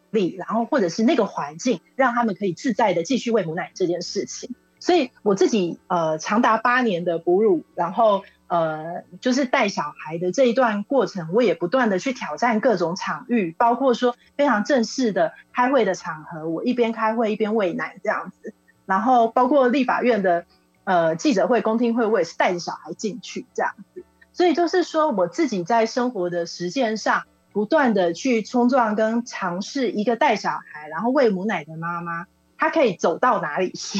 [0.09, 4.55] 理，然后或者是那个环境让他们可以自在的继续喂母奶这件事情。
[4.79, 18.53] 所以我自己呃长达八年的哺乳，然后呃就是带小孩的这一段过程，我也不断的去挑战各种场域，包括说非常正式的开会的场合，我一边开会一边喂奶这样子，
[18.85, 20.45] 然后包括立法院的。
[20.83, 32.25] 呃，记者会、公听会，我也是带着小孩进去这样子，所以就是说，我自己在生活的实践上，不断的去冲撞跟尝试，一个带小孩然后喂母奶的妈妈，
[32.57, 33.99] 她可以走到哪里去，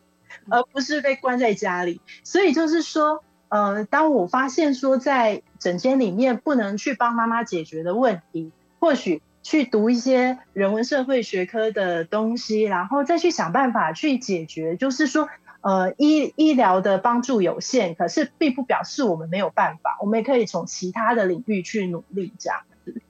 [0.50, 2.02] 而不是被关在家里。
[2.22, 15.28] 所以就是说，呃，当我发现说，在诊间里面不能去帮妈妈解决的问题，或许去读一些人文社会学科的东西，然后再去想办法去解决，就是说。
[15.60, 23.02] 呃，医医疗的帮助有限，可是并不表示我们没有办法，我们也可以从其他的领域去努力这样子。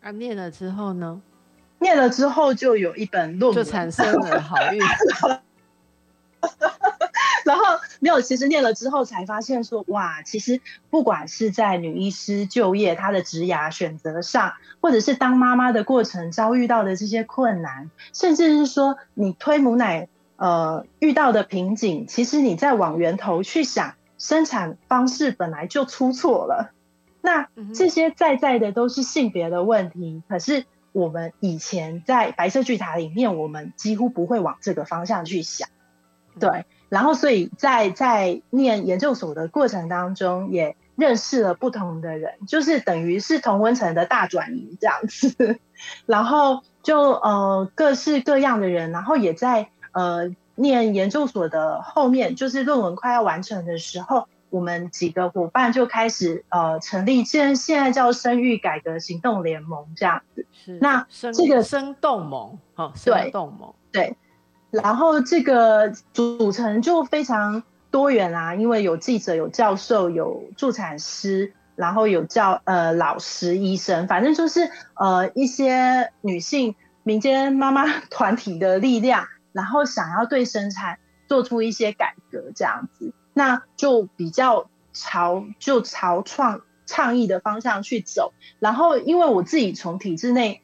[0.00, 1.20] 啊，念了之后呢？
[1.80, 4.80] 念了之后就有一本论文，就产生了好运。
[7.44, 7.64] 然后
[8.00, 20.08] 没有，其实念了之后才发现说，哇，其实不管是在女医师就业、她的职涯选择上，或者是当妈妈的过程遭遇到的这些困难，甚至是说你推母奶。
[20.36, 26.72] 呃，遇到的瓶颈，其实你再往源头去想，生产方式本来就出错了。
[27.20, 35.68] 那这些在在的都是性别的问题，可是我们以前在白色巨塔里面，我们几乎不会往这个方向去想。
[36.38, 45.58] 对，然后所以在在念研究所的过程当中，也认识了不同的人，就是等于是同温层的大转移这样子。
[46.06, 49.68] 然后就呃各式各样的人，然后也在。
[49.96, 60.44] 呃，念研究所的后面，就是论文快要完成的时候，我们几个伙伴就开始呃成立，现现在叫生育改革行动联盟这样子。
[60.52, 64.16] 是，那这个生动盟，哦，生动盟，对。
[64.82, 79.26] 然后这个组成就非常多元啊，因为有记者、有教授、有助产师，然后有教呃老师、医生，反正就是呃一些女性民间妈妈团体的力量。
[79.52, 88.32] 然后想要对生产做出一些改革，这样子，那就比较朝就朝创倡议的方向去走。
[88.58, 90.60] 然后，因为我自己从体制内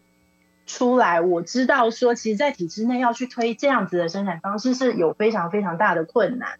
[0.70, 6.58] 出来，我知道说，其实，在体制内要去推这样子的生产方式是有非常非常大的困难。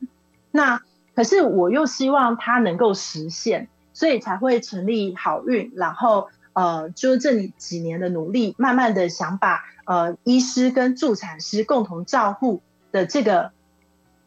[0.51, 0.83] 那
[1.15, 5.73] 可是我又希望它能够实现，所以才会成立好运。
[5.77, 9.65] 然后，呃，就是这几年的努力，慢慢的想把。
[9.87, 13.51] 呃，医师跟助产师共同照护的这个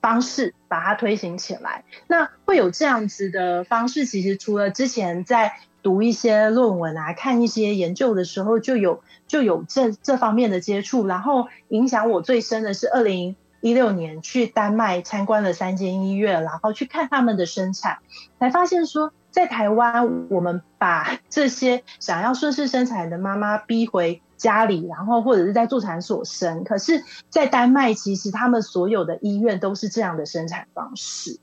[0.01, 1.85] 方式，把它推行起来。
[2.07, 11.05] 那会有这样子的方式，其实除了之前在读一些论文啊、看一些研究的时候，就有就有这这方面的接触。
[11.05, 17.99] 然后影响我最深的是，二零一六年去丹麦参观了三间医院，然后去看他们的生产，
[18.39, 24.21] 才发现说，在台湾我们把 这些想要顺势生产的妈妈逼回。
[24.35, 31.39] 家里，然后或者是在助产所生，可是，在丹麦，其实他们所有的医院都是这样的生产方式。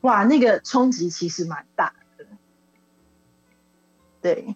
[0.00, 1.92] 哇，那个冲击其实蛮大。
[4.20, 4.54] 对，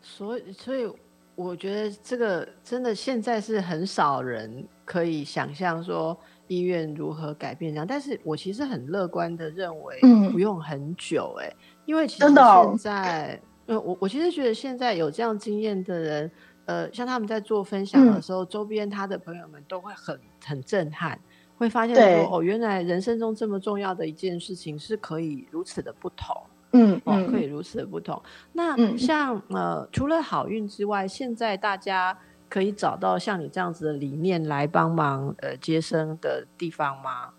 [0.00, 0.90] 所以，所以
[1.34, 6.16] 我觉得这个真的现在是很少人可以想象说
[6.48, 11.52] 医院如何改变这样，但是我其实很乐观的认为，嗯，不用很久，哎，
[11.84, 16.30] 因为其实现在，呃，我我其实觉得现在有这样经验的人。
[16.66, 21.16] 呃，像他们在做分享的时候，周边他的朋友们都会很很震撼，
[21.56, 26.36] 会发现说，哦，原来人生中这么重要的一件事情是可以如此的不同，
[26.76, 28.20] 嗯，哦，可以如此的不同。
[28.52, 32.18] 那像呃，除了好运之外，现在大家
[32.48, 37.30] 可以找到像你这样子的理念来帮忙呃接生的地方吗？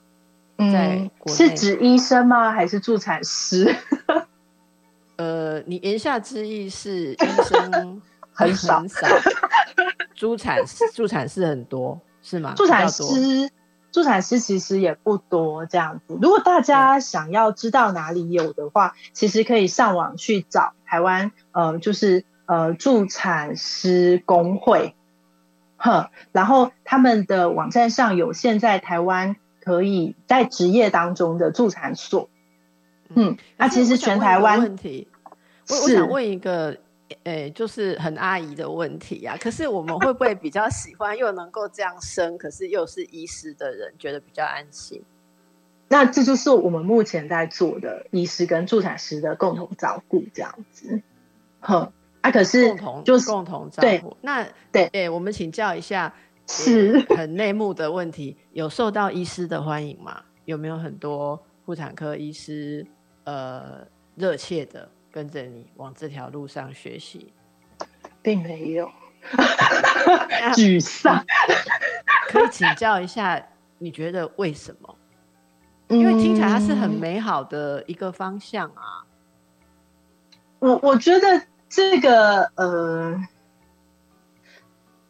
[0.57, 2.51] 嗯，是指医生吗？
[2.51, 3.75] 还是助产师？
[5.17, 8.01] 呃，你言下之意是医生。
[8.37, 8.83] 很少，
[10.13, 10.59] 助产
[10.93, 12.53] 助产士很多是吗？
[12.55, 13.49] 助产师，
[13.91, 16.17] 助助产师其实也不多这样子。
[16.21, 24.95] 如果大家想要知道哪里有的话，其实可以上网去找台湾，呃，就是呃助产师工会，
[25.77, 32.29] 哼，然后他们的网站上有现在台湾可以在职业当中的助产所。
[33.09, 35.07] 嗯，那其实全台湾问题，
[35.69, 36.77] 我我想问一个。
[37.23, 39.37] 诶，就是很阿姨的问题呀。
[39.39, 45.01] 可是我们会不会比较喜欢又能够这样生，可是又是医师的人，觉得比较安心？
[45.89, 51.01] 那这就是我们目前在做的，医师跟助产师的共同照顾这样子。
[51.61, 51.91] 哼，
[52.21, 54.17] 啊，可是共同就是共同照顾。
[54.21, 56.13] 那对，诶，我们请教一下，
[56.47, 60.21] 是很内幕的问题，有受到医师的欢迎吗？
[60.43, 62.85] 有没有很多妇产科医师
[63.23, 64.89] 呃热切的？
[65.17, 67.33] 跟着你往这条路上学习，
[68.21, 68.87] 并没有
[70.53, 71.25] 沮丧。
[72.27, 73.43] 可以请教一下，
[73.79, 74.95] 你觉得为什么？
[75.87, 79.07] 因为听起来它是很美好的一个方向啊。
[80.59, 83.19] 我我觉得这个呃，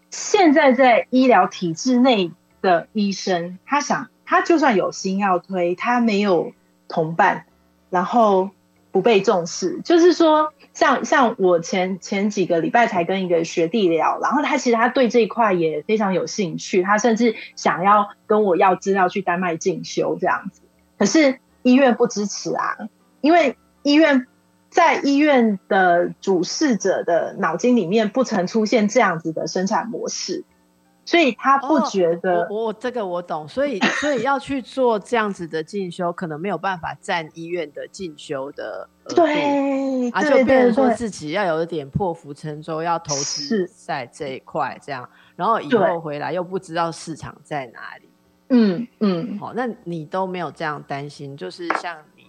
[0.10, 2.32] 现在在医疗体制内
[2.62, 6.54] 的医生，他想他就算有心要推，他没有
[6.88, 7.46] 同伴，
[7.90, 8.52] 然后。
[8.98, 20.64] 不被重视，就是说，像像我前前几个礼拜才跟一个学弟聊，然后他其实他对这一块也非常有兴趣，他甚至想要跟我要资料去丹麦进修这样子。
[20.98, 22.76] 可是医院不支持啊，
[23.22, 24.26] 因为医院
[24.72, 30.44] 在医院的主事者的脑筋里面不曾出现这样子的生产模式。
[31.08, 48.10] 所以他不觉得我这个我懂，所以所以要去做这样子的进修，可能没有办法占医院的进修的对，啊，就变成说自己要有一点破釜沉舟，要投资在这一块，这样，然后以后回来又不知道市场在哪里，
[48.50, 52.26] 嗯嗯，好，那你都没有这样担心，就是像你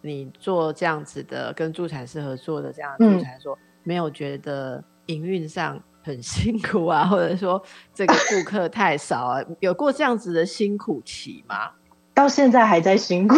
[0.00, 5.80] 你做这样子的跟助产师合作的这样助产说，没有觉得营运上。
[6.02, 7.62] 很辛苦啊，或者说
[7.94, 11.70] 这个顾客太少啊，有过这样子的辛苦期吗？
[12.14, 13.36] 到现在还在辛苦，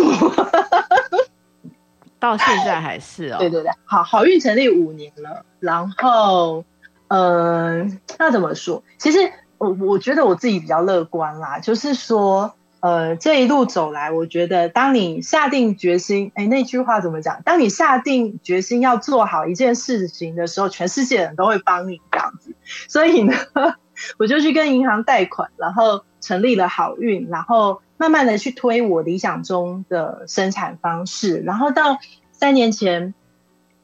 [2.19, 3.39] 到现在还是哦。
[3.39, 6.65] 对对对，好好运成立五年了，然后，
[7.09, 8.83] 嗯，那怎么说？
[8.99, 9.19] 其实
[9.59, 12.55] 我我觉得我自己比较乐观啦，就是说。
[12.81, 17.43] 呃，这一路走来，我觉得当你下定决心，哎，那句话怎么讲？
[17.45, 22.55] 当你下定决心要做好一件事情的时候，全世界人都会帮你这样子。
[22.89, 23.35] 所以呢，
[24.19, 31.41] 我就去跟银行贷款，然后成立了好运，然后慢慢的去推我理想中的生产方式。
[31.41, 31.99] 然后到
[32.33, 33.13] 三年前，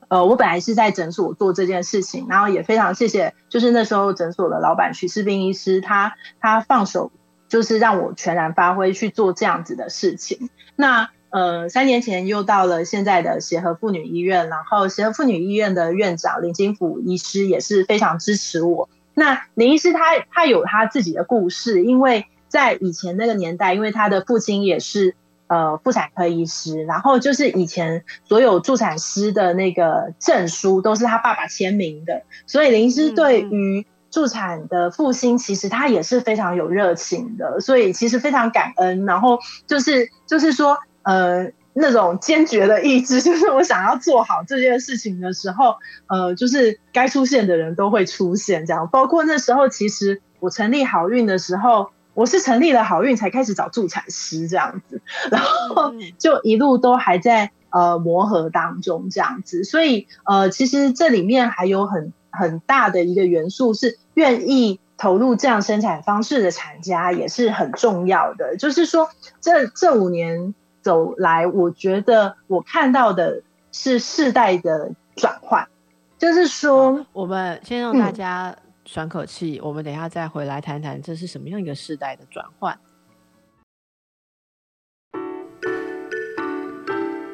[0.09, 7.13] 呃，我本来是在诊所做这件事情，然后也非常谢谢，就是那时候诊所的老板徐世斌医师，他他放手。
[7.49, 10.51] 就是让我全然发挥去做这样子的事情。
[10.75, 18.89] 那呃，三年前又到了现在的协和妇女医院，然后协和妇女医院的院长林金福医师也是非常支持我。
[19.13, 25.15] 那林医师他他有他自己的故事，因为在以前那个年代，因为他的父亲也是
[25.49, 39.05] 呃妇产科医师，然后就是以前所有助产师的那个证书都是他爸爸签名的，所以林医师对于助产的复兴，其实他也是非常有热情的，所以其实非常感恩。
[39.05, 45.75] 然后就是就是说，呃，那种坚决的意志， 就是我想要做好这件事情的时候，
[46.07, 48.65] 呃，就是该出现的人都会出现。
[48.65, 59.65] 这样，包括那时候，其实我成立好运的时候，我是成立了好运才开始找助产师这样子，然后就一路都还在呃磨合当中这样子。
[59.65, 63.99] 所以呃，其实这里面还有很很大的一个元素是。
[64.17, 68.57] 愿意投入这样生产方式的厂家也是很重要的。
[68.57, 69.11] 就是说，
[69.43, 75.69] 这这五年走来，我觉得我看到的是世代的转换。
[76.17, 78.57] 就是说，我们先让大家
[78.87, 82.75] 喘口气，我们等一下再回来谈谈这是什么样一个世代的转换。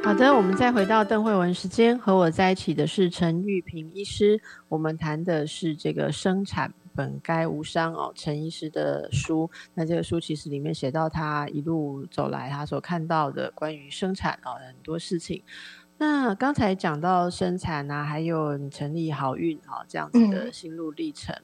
[0.04, 4.38] 好的，我们再回到邓慧文时间，和我在一起的是陈玉平医师。
[4.68, 9.48] 我们谈的是这个生产本该无伤哦，陈医师的书。
[9.74, 15.40] 那这个书其实里面写到他一路走来，他所看到的关于生产哦很多事情。
[15.98, 21.34] 那刚才讲到生产啊，还有你成立好运啊这样子的心路历程。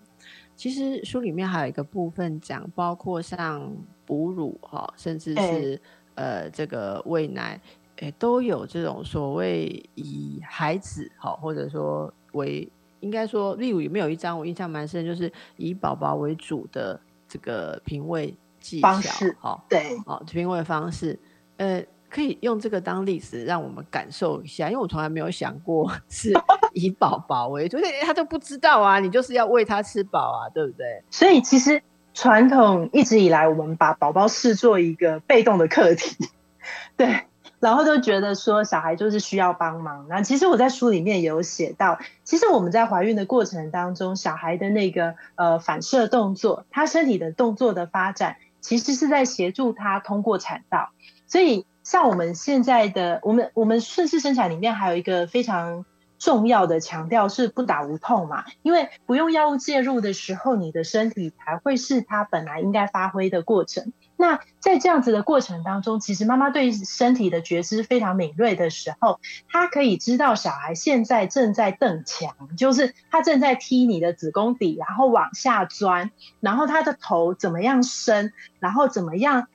[0.56, 3.72] 其实书里面还有一个部分讲，包括像
[4.04, 5.80] 哺乳哈，甚至是
[6.16, 7.60] 呃这个喂奶。
[8.00, 12.70] 诶，都有这种所谓以孩子好，或者说为
[13.00, 21.18] 应该说，例如有没有一张我印象蛮深，就是以宝宝为主的这个品味技方式，好，对，哦，品味方式，
[21.58, 26.32] 呃，可以用这个当例子，让我们感受一下，因为我从来没有想过 是
[26.74, 31.02] 以宝宝为主，他都不知道啊，你就是要喂他吃饱啊，对不对？
[31.10, 31.82] 所以其实
[32.14, 36.16] 传统一直以来，我们把宝宝视作一个被动的课题，
[36.96, 37.27] 对。
[37.60, 40.06] 然后都觉得说小孩就是需要帮忙。
[40.08, 50.90] 那其实我在书里面也有写到，其实我们在怀孕的过程当中，小孩的那个呃反射动作，他身体的动作的发展，其实是在协助他通过产道。
[51.26, 55.84] 所以像我们现在的我们我们顺势生产里面还有一个非常
[56.18, 63.92] 重要的强调是不打无痛嘛，因为不用药物介入的时候，你的身体才会是他本来应该发挥的过程。
[64.20, 76.10] 那在这样子的过程当中，其实妈妈对身体的觉知非常敏锐的时候，她可以知道小孩现在正在蹬墙，就是他正在踢你的子宫底，然后往下钻，
[76.40, 79.46] 然后他的头怎么样伸，然后怎么样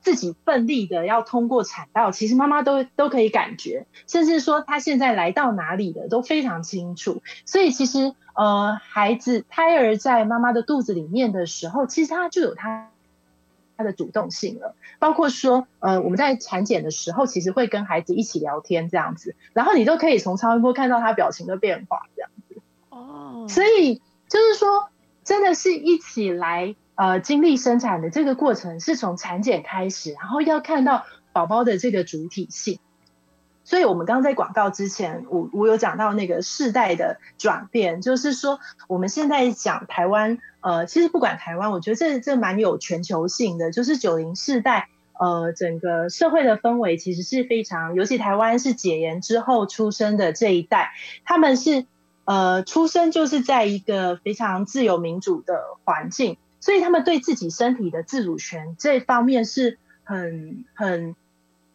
[0.00, 7.20] 自己奋力的要通过产道，其实妈妈都都可以感觉，甚至说他现在来到哪里的都非常清楚。
[7.44, 12.90] 所以其实呃，孩子胎儿在妈妈的肚子里面的时候，其实他就有他。
[13.76, 22.56] 他的主动性了，包括说，呃，我们在产检的时候，其实会跟孩子一起聊天这样子，然后你都可以从超音波看到他表情的变化这样子。
[22.90, 24.88] 哦，所以就是说，
[25.24, 32.78] 真的是一起来呃经历生产的这个过程，是从产检开始，然后要看到宝宝的这个主体性。
[33.66, 50.92] 所以，我们刚刚在广告之前，我我有讲到那个世代的转变，就是说，我们现在讲台湾，呃，其实不管台湾，我觉得这这蛮有全球性的，就是九零世代，呃，整个社会的氛围其实是非常，尤其台湾是解严之后出生的这一代，
[51.24, 51.86] 他们是
[52.26, 61.16] 呃出生就是在一个非常自由民主的环境，所以他们对自己身体的自主权这方面是很很。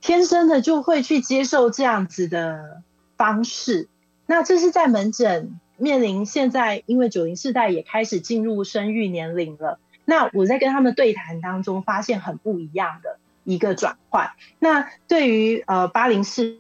[0.01, 2.81] 天生的就会去接受这样子的
[3.17, 3.89] 方式，
[4.25, 9.79] 那这是在门诊面临现在，因为九零世代也开始进入生育年龄了。
[10.05, 14.31] 那我在跟他们对谈当中，发现很不一样的一个转换。
[14.57, 16.59] 那对于呃八零世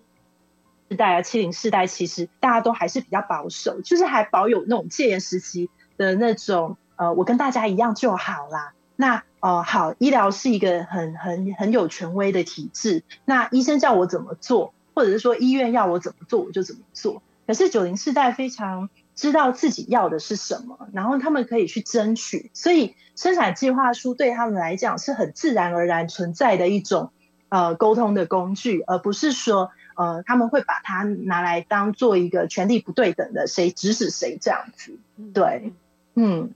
[0.97, 8.73] 代啊七零世代，其实大家都还是比较保守，就是还保有那种戒严时期的那种呃，我跟大家一样就好啦。
[9.01, 13.01] 那哦，好，医疗是一个很很很有权威的体制。
[13.23, 17.21] 那医生叫我怎么做，或者是说医院要我怎么做，我就怎么做。
[17.47, 22.51] 可是九零世代非常知道自己要的是什么，然后他们可以去争取。
[22.53, 27.13] 所以生产计划书对他们来讲是很自然而然存在的一种
[27.47, 34.99] 呃沟通的工具，而不是说呃他们会把它拿来当做一个权力不对等的谁指使谁这样子。
[35.33, 35.71] 对，
[36.15, 36.53] 嗯。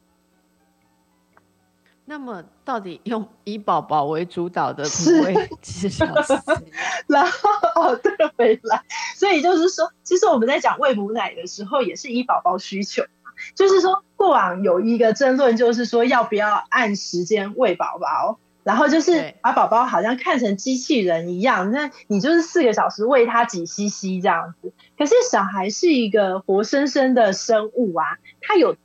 [2.13, 6.31] 那么，到底用以宝宝为主导的哺喂几小时？
[7.09, 8.83] 然后哦，对，回来。
[9.15, 13.03] 所以就是说，其实我们在讲喂母奶的时候，也是以宝宝需求。
[13.55, 24.71] 就是说，过往有一个争论，就是说要不要按时间喂宝宝，然后就是把宝宝好像看成机器人一样，那你就是四个小时喂他几 CC 这样子。
[24.95, 28.05] 可是小孩是一个活生生的生物啊，
[28.39, 28.75] 他有。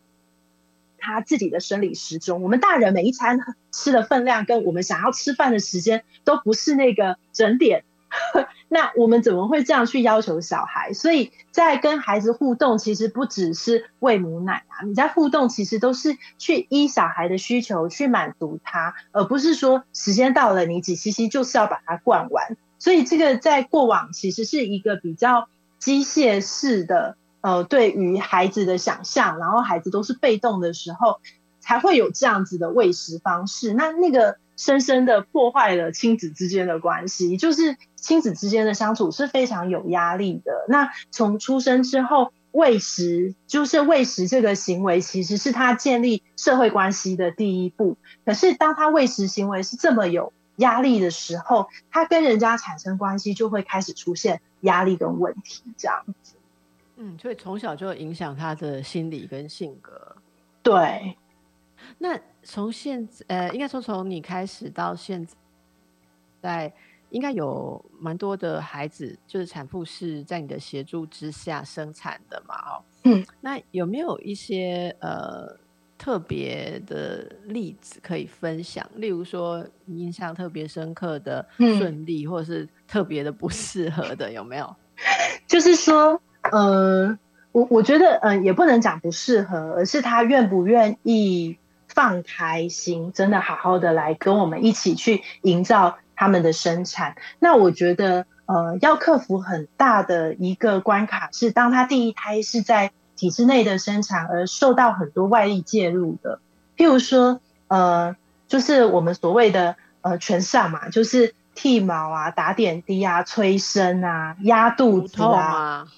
[0.99, 3.39] 他自己的生理时钟，我们大人每一餐
[3.73, 7.85] 吃的分量跟我们想要吃饭的时间都不是那个整点，
[8.69, 10.93] 那我们怎么会这样去要求小孩？
[10.93, 22.57] 所以在跟孩子互动，其实不只是喂母奶啊，你在互动其实都是去依小孩的需求去满足他，而不是说时间到了你几 cc 就是要把它灌完。
[22.79, 27.17] 所以这个在过往其实是一个比较机械式的。
[27.41, 31.21] 呃，对于孩子的想象，然后孩子都是被动的时候，
[31.61, 33.75] 才会有这样子的喂食方式。
[33.75, 40.53] 那那个深深的破坏了亲子之间的关系，就是亲子之间的相处是非常有压力的。
[40.69, 47.97] 那从出生之后喂食，就是喂食这个行为，其实是他建立社会关系的第一步。
[48.25, 56.05] 可是当他喂食行为是这么有压力的时候，他跟人家产生关系就会开始出现压力跟问题，这样。
[57.01, 60.17] 嗯，所以从小就影响他的心理跟性格。
[60.65, 61.17] 对，
[61.97, 65.25] 那从现呃，应该说从你开始到现
[66.43, 66.73] 在，
[67.11, 72.57] 应该有蛮多的孩子，就是产妇是在你的协助之下生产的嘛？
[72.57, 75.57] 哦，嗯，那有没有一些呃
[75.97, 78.85] 特别的例子可以分享？
[78.97, 84.77] 例如说印象特别深刻的顺利，或者是特别的不适合的，有没有？
[85.47, 86.21] 就是说。
[86.53, 87.19] 嗯，
[87.53, 97.17] 我我觉得，嗯，也不能讲不适合，而是他愿不愿意放开心，真的好好的来跟我们一起去营造他们的生产。
[97.39, 106.39] 那我觉得，呃，要克服很大的一个关卡是，当他第一胎是在体制内的生产，而受到很多外力介入的，
[106.77, 108.15] 譬如说，呃，
[108.47, 115.89] 就是我们所谓的呃全上嘛，就是剃毛啊、打点滴啊、催生啊、压肚子啊，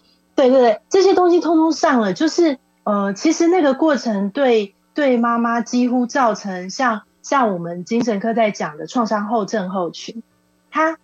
[0.49, 10.22] 对对对，这些东西通通上了，就是呃，其实那个过程对对妈妈几乎造成像像我们精神科在讲的创伤后症候群，
[10.70, 10.99] 他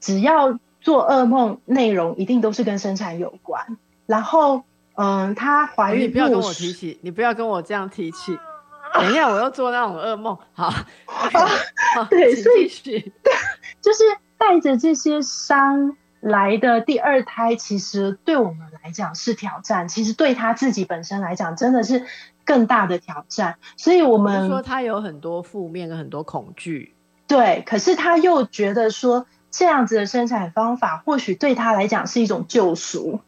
[0.00, 3.76] 只要做噩梦，内容一定都是跟生产有关，
[4.06, 4.62] 然后。
[5.00, 8.36] 嗯，她怀孕，你不要跟我提起，你不要跟我这样提起。
[8.94, 10.36] 等一下，我又做那种噩梦。
[10.54, 10.74] 好，
[12.10, 13.12] 对，所以对，
[13.80, 14.02] 就是
[14.36, 22.06] 带着这些伤来的第二胎，其实对我们来讲是挑战，其实对他自己本身来讲，真的是
[22.44, 23.56] 更大的挑战。
[23.76, 26.94] 所以我们说他有很多负面跟很多恐惧，
[27.26, 33.20] 对，可是他又觉得说这样子的生产方法，或许对他来讲是一种救赎。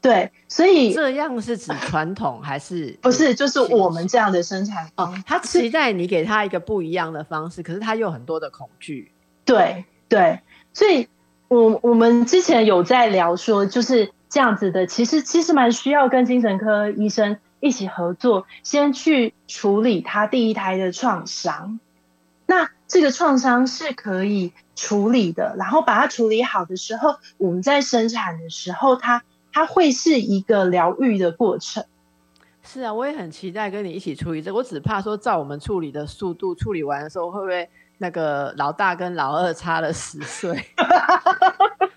[0.00, 3.36] 对，所以这样是指传统还是不是？
[3.36, 9.12] 就是我们这样的生产哦，他期待你给他一个不一样的方式，可是他有很多的恐惧。
[9.44, 10.40] 对对，
[10.72, 11.06] 所以
[11.46, 21.78] 我我们之前有在聊说，就是这样子的，其实其实蛮需要跟精神科医生一起合作，先去处理他第一胎的创伤。
[22.46, 29.22] 那这个创伤是可以处理的，然后把它处理好的时候，我们在生产的时候，他。
[29.54, 31.84] 它会是一个疗愈的过程，
[32.62, 34.50] 是啊，我也很期待跟你一起处理这。
[34.50, 37.68] 我只怕说，照我们处理的速度，处理完的时候会不会
[37.98, 40.58] 那个老大跟老二差了十岁？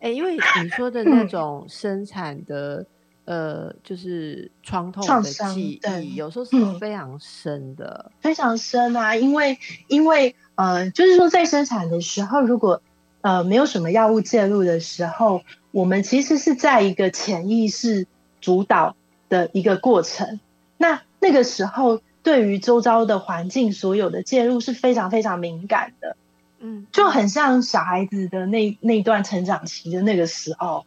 [0.00, 2.84] 哎，因为你说的那种生产的，
[3.24, 9.14] 呃，就是创痛的记忆，有时候是非常深的，非常深啊。
[9.14, 12.82] 因为，因为，呃，就是说在生产的时候，如果
[13.20, 15.42] 呃没有什么药物介入的时候。
[15.72, 18.08] 我们其实是在一个潜意识
[18.40, 18.96] 主导
[19.28, 20.40] 的一个过程，
[20.78, 26.16] 那那个时候对于周遭的环境所有的介入是非常非常敏感的，
[26.60, 30.84] 嗯，就很像小孩子的那那段成长期的那个时候，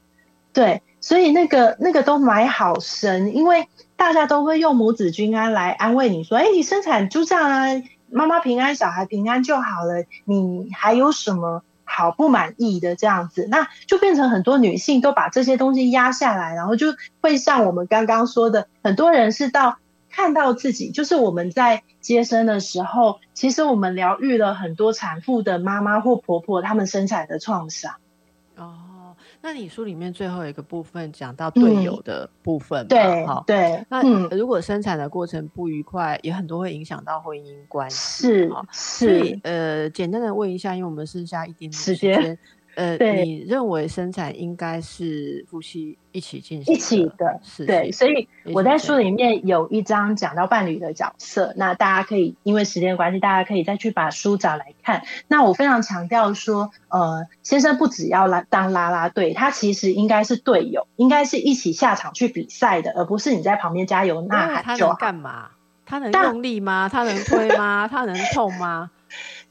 [0.54, 3.68] 对，所以那个那个都埋好深，因为
[3.98, 7.68] 大家都会用母子均安来安慰你说，哎，你生产就这样啊，
[8.10, 11.64] 妈妈平安，小孩平安就好了，你还有什么？
[11.86, 16.88] 好不满意的这样子，那就变成很多女性都把这些东西压下来，然后就
[17.22, 19.78] 会像我们刚刚说的，很多人是到
[20.14, 27.96] 看到自己，就是我们在接生的时候，其实我们疗愈了很多产妇的妈妈或婆婆她们生产的创伤。
[28.56, 29.16] 哦。
[29.46, 33.86] 那你书里面最后一个部分讲到队友的部分，对，好，对。
[33.90, 34.02] 那
[34.38, 42.40] 如果生产的过程不愉快，也很多会影响到婚姻关系，是，所以呃，简单的问一下，因为我们剩下一点点时间。
[42.76, 55.04] 呃，你认为生产应该是夫妻一起进行一起的，是对，所以我在书里面有一章讲到伴侣的角色，那大家可以因为时间关系，大家可以再去把书找来看。
[55.28, 64.64] 那我非常强调说，呃，先生不只要拉当拉拉队，他其实应该是队友，应该是一起下场去比赛的，而不是你在旁边加油呐喊。
[64.64, 65.50] 他能干嘛？
[65.86, 66.90] 他能用力吗？
[66.92, 67.88] 他能推吗？
[67.88, 68.90] 他能痛吗？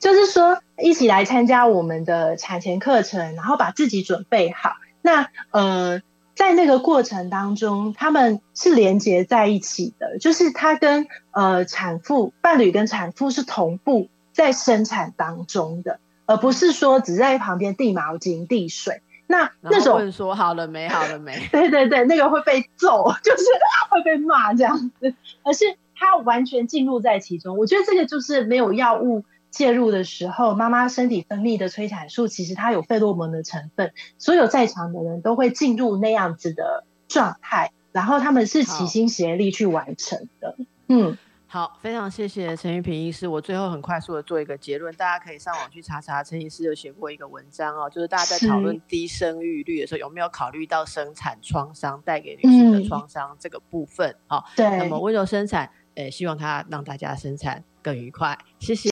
[0.02, 4.72] 就是说，一起来参加我们的产前课程，然后把自己准备好。
[5.00, 6.02] 那呃，
[6.34, 19.02] 在那个过程当中，他们是连接在一起的，就是他跟呃产妇伴侣跟产妇是同步在生产当中的，而不是说只在旁边递毛巾、递水。
[19.28, 20.88] 那那种说好了没？
[20.88, 21.46] 好了没？
[21.52, 23.44] 对对对，那个会被揍，就是
[23.88, 25.14] 会被骂这样子。
[25.44, 27.56] 而是他完全进入在其中。
[27.56, 29.22] 我觉得这个就是没有药物。
[29.52, 40.56] 介入的时候，妈妈身体分泌的催产素其实它有费洛蒙的成分，所有在场的人都会进入那样子的状态，然后他们是齐心协力去完成的。
[40.88, 43.28] 嗯，好，非常谢谢陈玉平医师。
[43.28, 54.16] 我最后很快速的做一个结论，大家可以上网去查查，陈医师有写过一个文章哦，就是大家在讨论低生育率的时候，有没有考虑到生产创伤带给女性的创伤这个部分？
[54.26, 58.38] 好，对，那么温柔生产，呃，希望它让大家生产更愉快。
[58.58, 58.80] 谢谢。